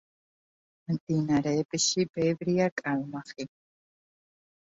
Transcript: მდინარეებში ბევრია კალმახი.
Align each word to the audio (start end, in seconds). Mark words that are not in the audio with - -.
მდინარეებში 0.93 2.05
ბევრია 2.17 2.69
კალმახი. 2.81 3.47